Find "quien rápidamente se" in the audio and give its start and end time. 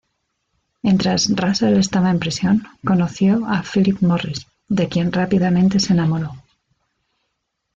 4.89-5.93